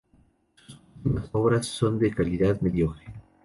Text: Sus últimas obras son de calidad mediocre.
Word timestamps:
Sus 0.73 0.79
últimas 1.05 1.29
obras 1.33 1.67
son 1.67 1.99
de 1.99 2.09
calidad 2.09 2.59
mediocre. 2.61 3.05